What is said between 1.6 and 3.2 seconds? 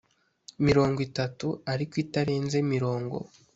ariko itarenze mirongo